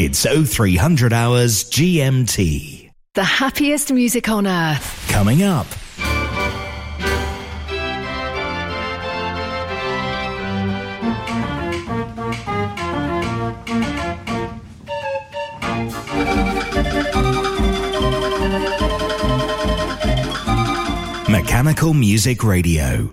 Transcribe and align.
It's 0.00 0.22
0300 0.22 1.12
hours 1.12 1.64
GMT. 1.64 2.92
The 3.14 3.24
happiest 3.24 3.90
music 3.90 4.28
on 4.28 4.46
earth. 4.46 5.08
Coming 5.10 5.42
up. 5.42 5.66
Mechanical 21.28 21.92
Music 21.92 22.44
Radio. 22.44 23.12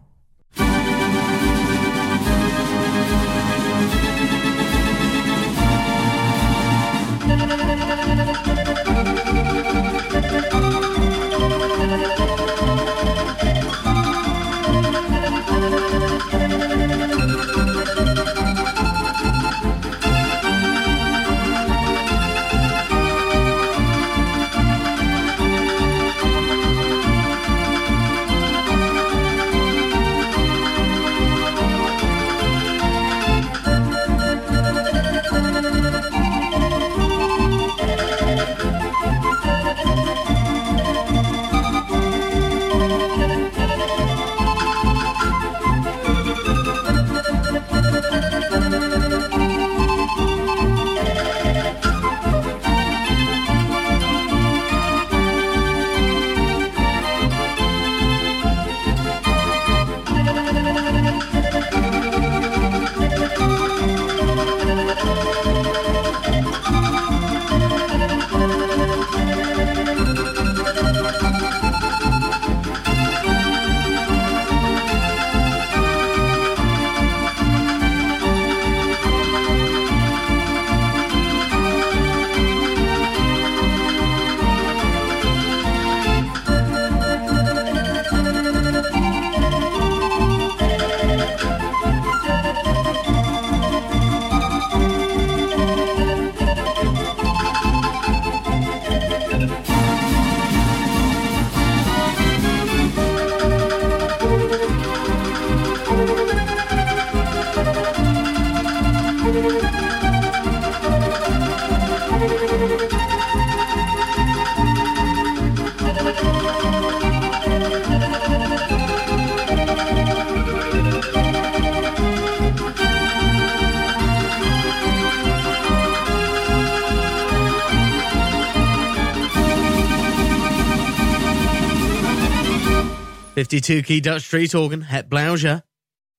Fifty-two 133.51 133.81
key 133.81 133.99
Dutch 133.99 134.21
street 134.21 134.55
organ, 134.55 134.81
Het 134.81 135.09
Blauja. 135.09 135.63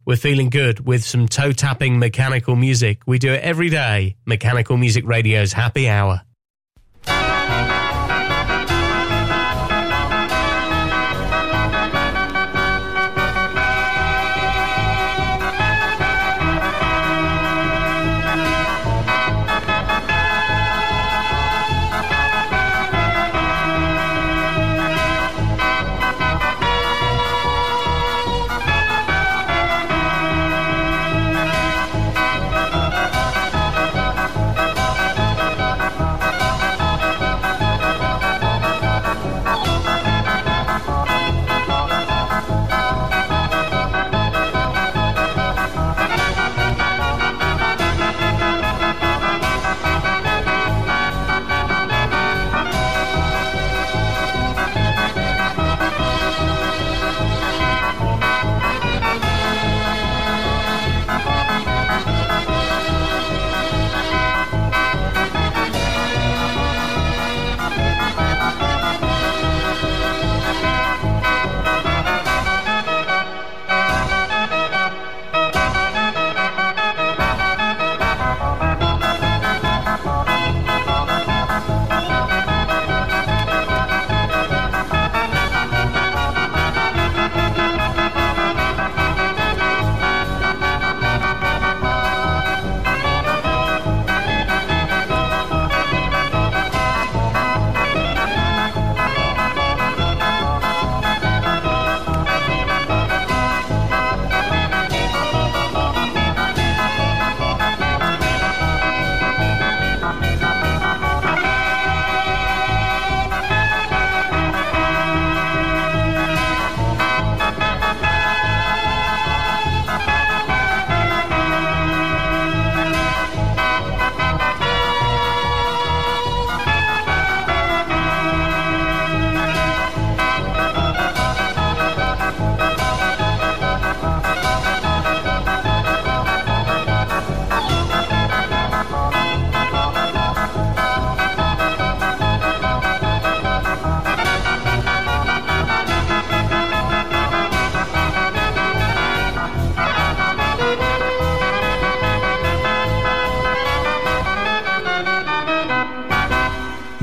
We're 0.05 0.19
feeling 0.19 0.51
good 0.51 0.87
with 0.87 1.03
some 1.03 1.27
toe 1.27 1.53
tapping 1.53 1.99
mechanical 1.99 2.57
music. 2.57 3.01
We 3.07 3.19
do 3.19 3.33
it 3.33 3.43
every 3.43 3.71
day. 3.71 4.17
Mechanical 4.27 4.77
Music 4.77 5.07
Radio's 5.07 5.55
happy 5.55 5.89
hour.「 5.89 6.32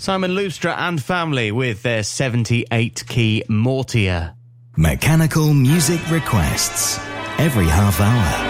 Simon 0.00 0.34
Loustra 0.34 0.74
and 0.78 1.02
family 1.02 1.52
with 1.52 1.82
their 1.82 2.02
78 2.02 3.04
key 3.06 3.44
Mortier. 3.50 4.34
Mechanical 4.74 5.52
music 5.52 6.00
requests 6.10 6.98
every 7.38 7.66
half 7.66 8.00
hour. 8.00 8.49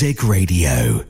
Music 0.00 0.24
Radio. 0.24 1.09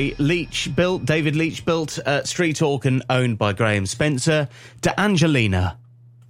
Say 0.00 0.14
Leach 0.18 0.74
built, 0.74 1.04
David 1.04 1.36
Leach 1.36 1.64
built 1.64 1.98
uh, 1.98 2.24
Street 2.24 2.62
Organ 2.62 3.02
owned 3.10 3.38
by 3.38 3.52
Graham 3.52 3.86
Spencer, 3.86 4.48
to 4.82 5.00
Angelina. 5.00 5.78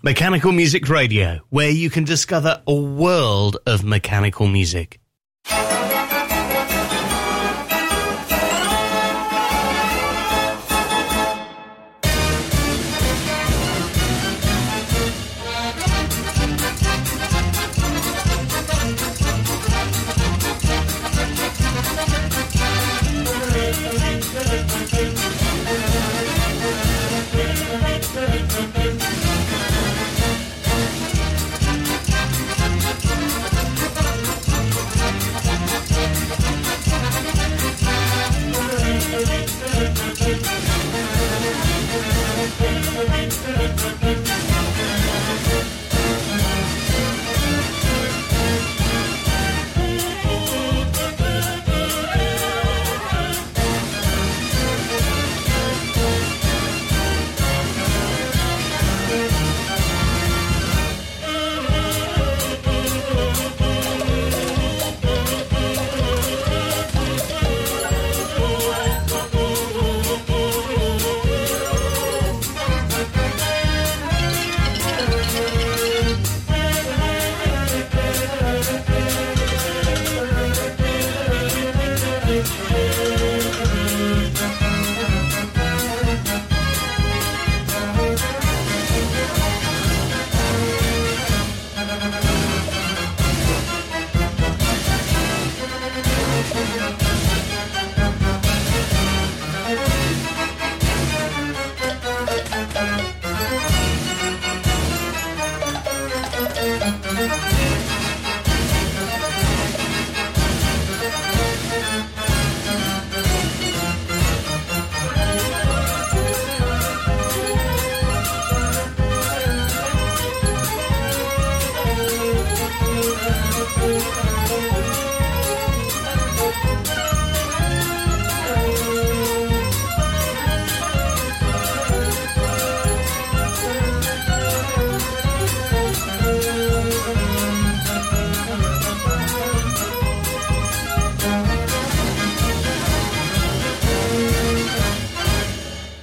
Mechanical 0.02 0.52
Music 0.52 0.88
Radio, 0.88 1.40
where 1.50 1.70
you 1.70 1.90
can 1.90 2.04
discover 2.04 2.62
a 2.66 2.74
world 2.74 3.58
of 3.66 3.84
mechanical 3.84 4.46
music. 4.46 4.99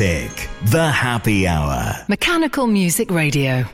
Music, 0.00 0.48
the 0.70 0.90
happy 0.90 1.46
hour. 1.46 2.06
Mechanical 2.08 2.66
Music 2.66 3.10
Radio. 3.10 3.66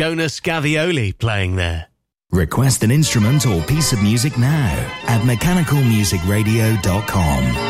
Jonas 0.00 0.40
Gavioli 0.40 1.12
playing 1.18 1.56
there. 1.56 1.88
Request 2.32 2.82
an 2.84 2.90
instrument 2.90 3.44
or 3.44 3.60
piece 3.64 3.92
of 3.92 4.02
music 4.02 4.38
now 4.38 4.70
at 5.06 5.20
mechanicalmusicradio.com. 5.20 7.69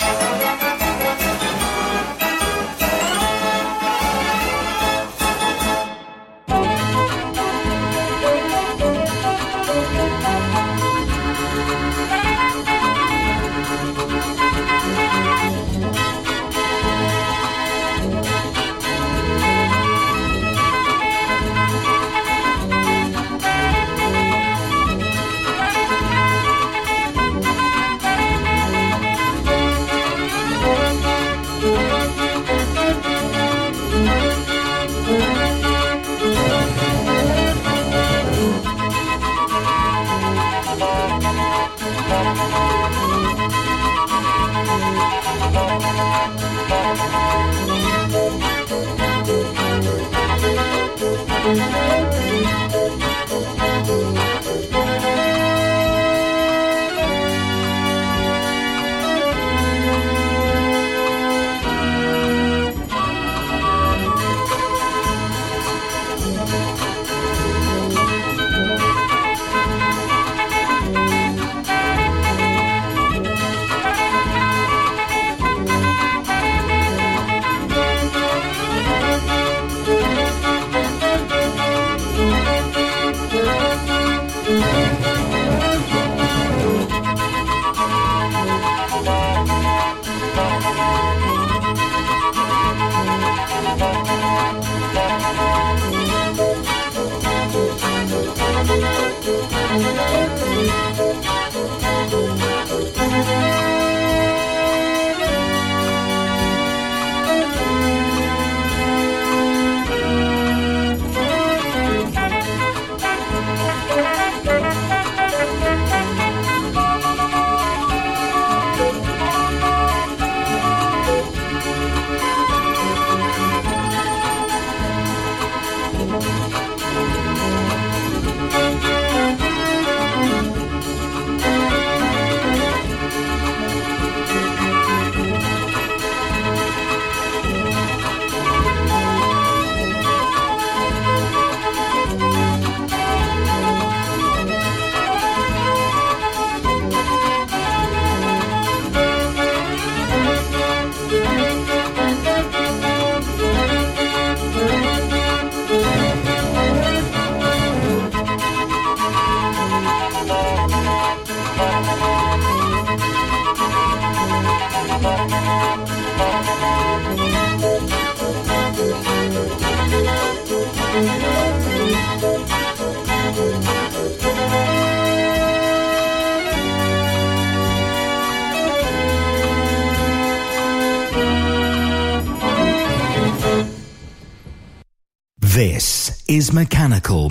This 0.00 0.29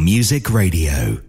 Music 0.10 0.50
Radio. 0.50 1.29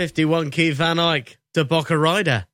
One 0.00 0.50
Keith 0.50 0.76
Van 0.76 0.98
Eyck, 0.98 1.36
De 1.52 1.62
Boca 1.62 1.98
Rider. 1.98 2.46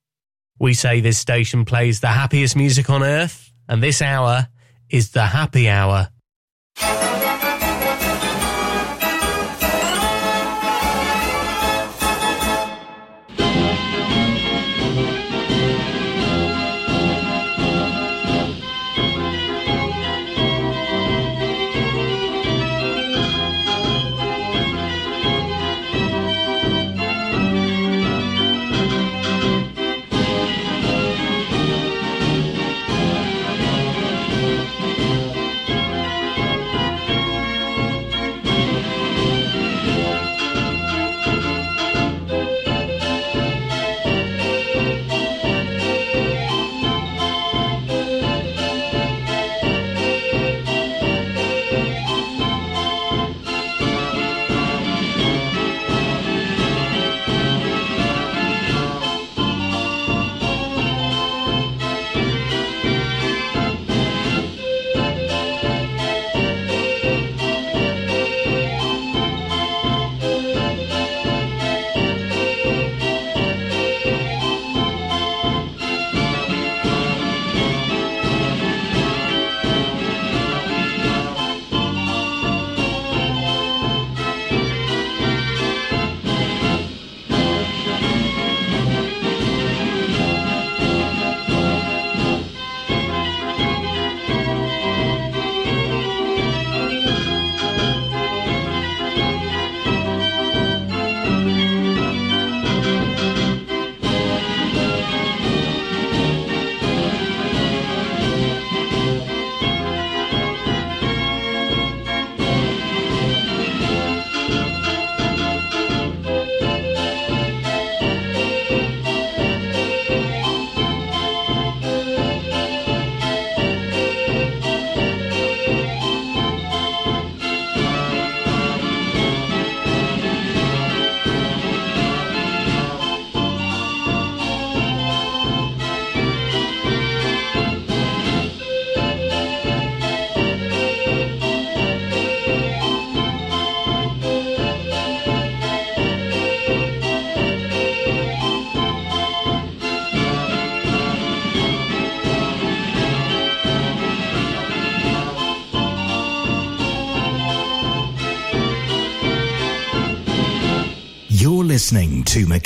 We 0.58 0.74
say 0.74 1.00
this 1.00 1.16
station 1.16 1.64
plays 1.64 2.00
the 2.00 2.08
happiest 2.08 2.56
music 2.56 2.90
on 2.90 3.04
earth, 3.04 3.52
and 3.68 3.80
this 3.80 4.02
hour 4.02 4.48
is 4.90 5.12
the 5.12 5.26
happy 5.26 5.68
hour. 5.68 6.08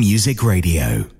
Music 0.00 0.42
Radio. 0.42 1.19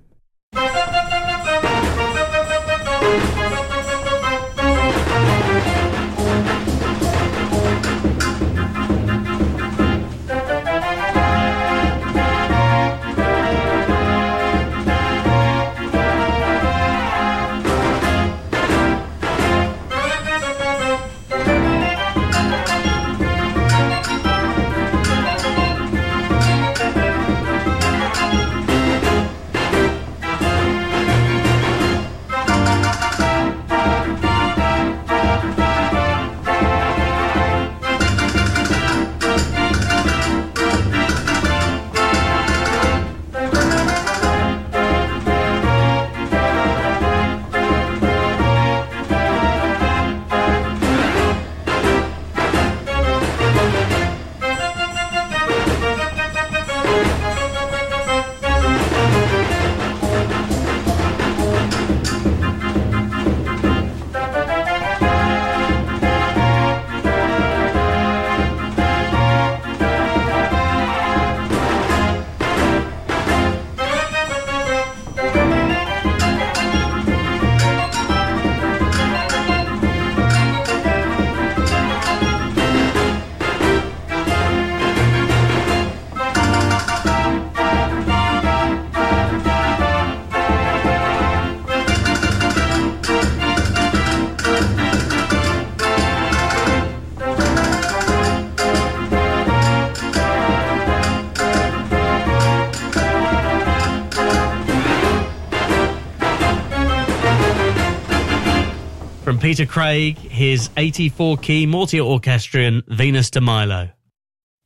Peter 109.60 109.72
Craig, 109.72 110.16
his 110.16 110.70
84 110.78 111.36
key 111.36 111.66
multi 111.66 112.00
orchestrion 112.00 112.82
Venus 112.88 113.28
de 113.28 113.42
Milo. 113.42 113.90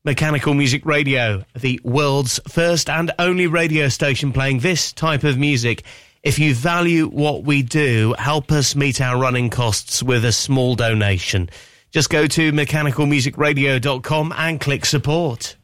Mechanical 0.04 0.54
Music 0.54 0.86
Radio, 0.86 1.44
the 1.58 1.80
world's 1.82 2.38
first 2.46 2.88
and 2.88 3.10
only 3.18 3.48
radio 3.48 3.88
station 3.88 4.32
playing 4.32 4.60
this 4.60 4.92
type 4.92 5.24
of 5.24 5.36
music. 5.36 5.82
If 6.22 6.38
you 6.38 6.54
value 6.54 7.08
what 7.08 7.42
we 7.42 7.62
do, 7.62 8.14
help 8.20 8.52
us 8.52 8.76
meet 8.76 9.00
our 9.00 9.20
running 9.20 9.50
costs 9.50 10.00
with 10.00 10.24
a 10.24 10.30
small 10.30 10.76
donation. 10.76 11.50
Just 11.90 12.08
go 12.08 12.28
to 12.28 12.52
mechanicalmusicradio.com 12.52 14.32
and 14.36 14.60
click 14.60 14.84
support. 14.84 15.56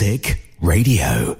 Music 0.00 0.40
Radio. 0.62 1.39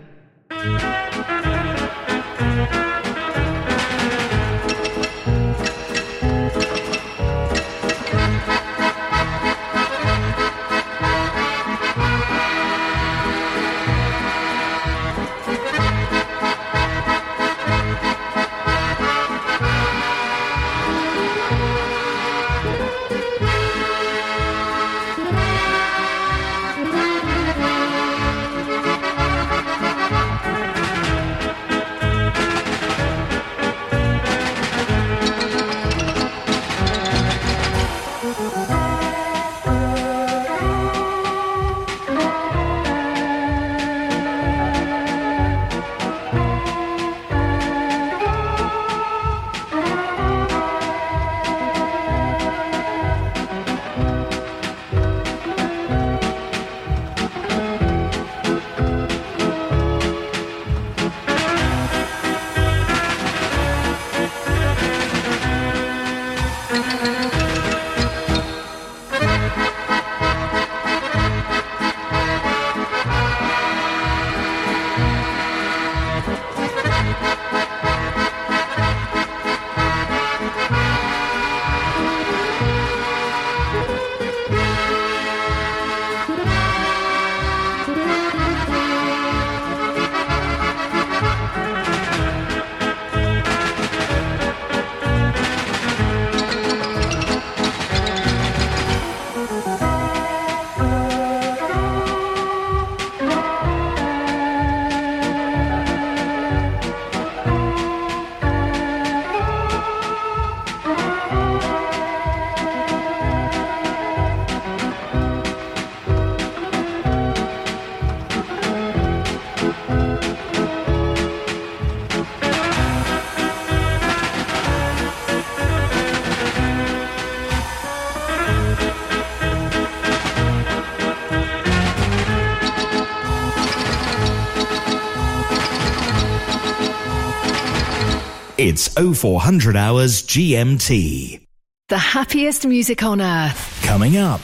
0400 138.97 139.75
hours 139.75 140.23
GMT. 140.23 141.41
The 141.87 141.97
happiest 141.97 142.65
music 142.65 143.03
on 143.03 143.21
earth. 143.21 143.81
Coming 143.83 144.17
up. 144.17 144.41